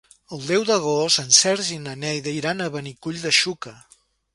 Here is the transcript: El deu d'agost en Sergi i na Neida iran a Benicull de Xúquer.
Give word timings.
El 0.37 0.39
deu 0.51 0.65
d'agost 0.69 1.21
en 1.25 1.29
Sergi 1.41 1.77
i 1.77 1.85
na 1.85 1.95
Neida 2.07 2.37
iran 2.41 2.65
a 2.69 2.75
Benicull 2.79 3.25
de 3.29 3.39
Xúquer. 3.43 3.81